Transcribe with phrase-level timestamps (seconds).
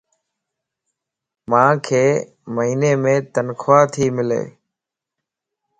[1.49, 1.85] مانک
[2.53, 3.03] مھينيم
[3.33, 4.31] تنخواه تي ملَ